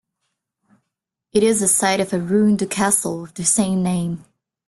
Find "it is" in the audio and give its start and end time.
1.31-1.59